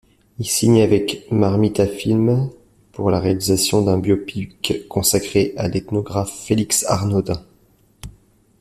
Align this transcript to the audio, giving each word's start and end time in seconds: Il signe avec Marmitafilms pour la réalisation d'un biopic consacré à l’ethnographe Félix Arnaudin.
Il 0.39 0.45
signe 0.49 0.81
avec 0.81 1.27
Marmitafilms 1.29 2.49
pour 2.91 3.11
la 3.11 3.19
réalisation 3.19 3.83
d'un 3.83 3.99
biopic 3.99 4.87
consacré 4.87 5.53
à 5.57 5.67
l’ethnographe 5.67 6.39
Félix 6.47 6.83
Arnaudin. 6.87 7.45